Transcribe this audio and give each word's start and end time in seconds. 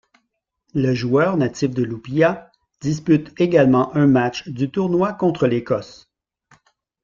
Le 0.73 0.95
joueur 0.95 1.37
natif 1.37 1.75
de 1.75 1.83
Llupia 1.83 2.51
dispute 2.81 3.39
également 3.39 3.95
un 3.95 4.07
match 4.07 4.49
du 4.49 4.67
Tournoi 4.71 5.13
contre 5.13 5.45
l'Écosse. 5.45 6.09